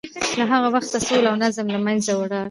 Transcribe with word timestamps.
له 0.37 0.43
هغه 0.51 0.67
وخته 0.75 0.97
سوله 1.07 1.27
او 1.31 1.37
نظم 1.43 1.67
له 1.73 1.79
منځه 1.87 2.11
ولاړ. 2.15 2.39